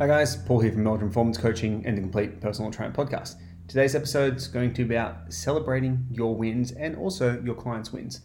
[0.00, 3.34] Hi guys, Paul here from Melbourne Performance Coaching and the Complete Personal Trainer Podcast.
[3.66, 8.20] Today's episode is going to be about celebrating your wins and also your clients' wins.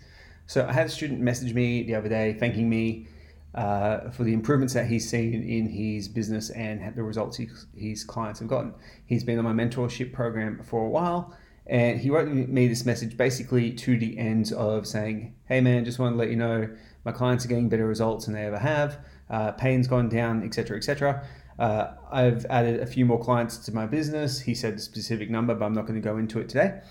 [0.46, 3.08] So I had a student message me the other day thanking me
[3.56, 8.04] uh, for the improvements that he's seen in his business and the results he, his
[8.04, 8.76] clients have gotten.
[9.08, 11.36] He's been on my mentorship program for a while
[11.66, 15.98] and he wrote me this message basically to the end of saying, Hey man, just
[15.98, 16.70] want to let you know
[17.04, 20.78] my clients are getting better results than they ever have, uh, pain's gone down, etc.,
[20.78, 21.26] etc.
[21.60, 24.42] Uh, I've added a few more clients to my business.
[24.42, 26.82] He said a specific number, but I'm not going to go into it today.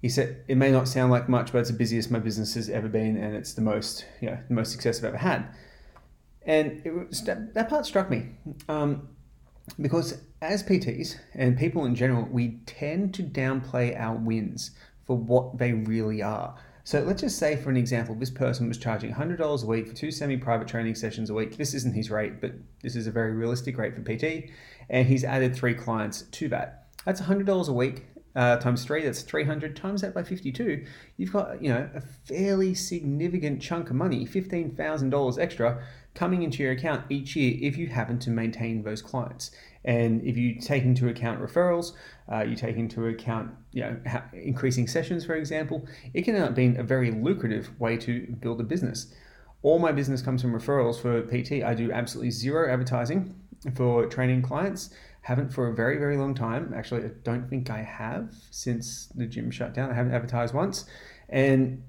[0.00, 2.68] He said it may not sound like much, but it's the busiest my business has
[2.68, 5.46] ever been, and it's the most, you know, the most success I've ever had.
[6.46, 8.28] And was, that, that part struck me
[8.68, 9.08] um,
[9.80, 14.72] because as PTs and people in general, we tend to downplay our wins
[15.06, 16.56] for what they really are.
[16.86, 19.94] So let's just say, for an example, this person was charging $100 a week for
[19.94, 21.56] two semi private training sessions a week.
[21.56, 22.52] This isn't his rate, but
[22.82, 24.50] this is a very realistic rate for PT.
[24.90, 26.88] And he's added three clients to that.
[27.06, 30.84] That's $100 a week uh, times three, that's 300 times that by 52.
[31.16, 36.72] You've got, you know, a fairly significant chunk of money, $15,000 extra coming into your
[36.72, 39.50] account each year if you happen to maintain those clients.
[39.84, 41.92] And if you take into account referrals,
[42.32, 43.96] uh, you take into account you know
[44.32, 48.60] increasing sessions, for example, it can end up being a very lucrative way to build
[48.60, 49.12] a business.
[49.64, 51.64] All my business comes from referrals for PT.
[51.64, 53.34] I do absolutely zero advertising
[53.74, 54.90] for training clients.
[55.22, 56.74] Haven't for a very, very long time.
[56.76, 59.90] Actually, I don't think I have since the gym shut down.
[59.90, 60.84] I haven't advertised once.
[61.30, 61.82] And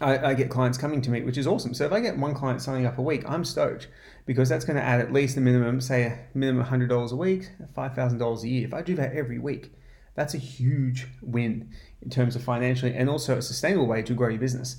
[0.00, 1.74] I, I, get clients coming to me, which is awesome.
[1.74, 3.86] So if I get one client signing up a week, I'm stoked
[4.24, 7.50] because that's going to add at least a minimum, say a minimum $100 a week,
[7.76, 8.66] $5,000 a year.
[8.66, 9.70] If I do that every week,
[10.16, 11.70] that's a huge win
[12.02, 14.76] in terms of financially and also a sustainable way to grow your business.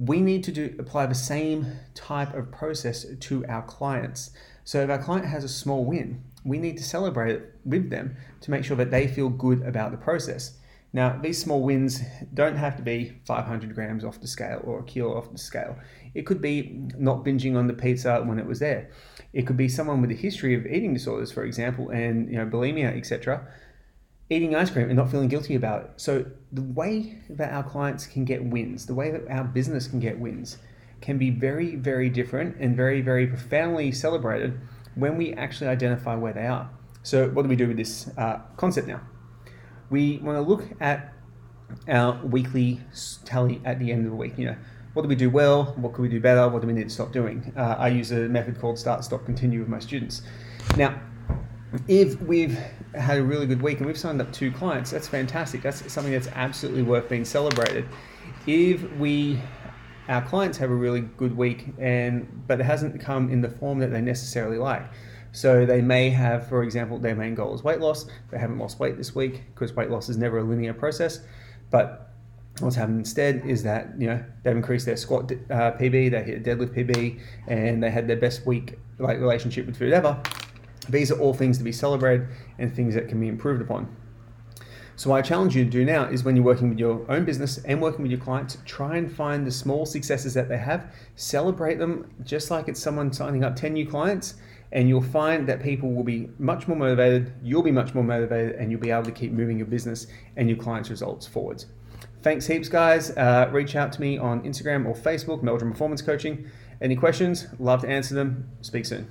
[0.00, 4.30] We need to do apply the same type of process to our clients.
[4.64, 8.16] So if our client has a small win, we need to celebrate it with them
[8.40, 10.56] to make sure that they feel good about the process.
[10.92, 12.00] Now, these small wins
[12.34, 15.76] don't have to be 500 grams off the scale or a kilo off the scale.
[16.14, 18.90] It could be not binging on the pizza when it was there.
[19.32, 22.46] It could be someone with a history of eating disorders, for example, and you know
[22.46, 23.46] bulimia, etc.
[24.30, 25.90] Eating ice cream and not feeling guilty about it.
[25.96, 30.00] So the way that our clients can get wins, the way that our business can
[30.00, 30.58] get wins,
[31.00, 34.58] can be very, very different and very, very profoundly celebrated
[34.94, 36.70] when we actually identify where they are.
[37.02, 39.00] So what do we do with this uh, concept now?
[39.90, 41.12] we want to look at
[41.88, 42.80] our weekly
[43.24, 44.38] tally at the end of the week.
[44.38, 44.56] You know,
[44.94, 45.74] what do we do well?
[45.76, 46.48] What could we do better?
[46.48, 47.52] What do we need to stop doing?
[47.56, 50.22] Uh, I use a method called start, stop, continue with my students.
[50.76, 51.00] Now,
[51.88, 52.58] if we've
[52.94, 55.62] had a really good week and we've signed up two clients, that's fantastic.
[55.62, 57.86] That's something that's absolutely worth being celebrated.
[58.46, 59.40] If we
[60.08, 63.78] our clients have a really good week and but it hasn't come in the form
[63.78, 64.82] that they necessarily like
[65.32, 68.06] so they may have, for example, their main goal is weight loss.
[68.30, 71.20] They haven't lost weight this week because weight loss is never a linear process.
[71.70, 72.10] But
[72.58, 76.46] what's happened instead is that you know they've increased their squat uh, PB, they hit
[76.46, 80.20] a deadlift PB, and they had their best week like relationship with food ever.
[80.88, 83.94] These are all things to be celebrated and things that can be improved upon.
[84.96, 87.24] So, what I challenge you to do now is when you're working with your own
[87.24, 90.94] business and working with your clients, try and find the small successes that they have,
[91.16, 94.34] celebrate them just like it's someone signing up 10 new clients,
[94.72, 98.56] and you'll find that people will be much more motivated, you'll be much more motivated,
[98.56, 101.66] and you'll be able to keep moving your business and your clients' results forwards.
[102.22, 103.16] Thanks heaps, guys.
[103.16, 106.50] Uh, reach out to me on Instagram or Facebook, Meldrum Performance Coaching.
[106.82, 107.46] Any questions?
[107.58, 108.50] Love to answer them.
[108.60, 109.08] Speak soon.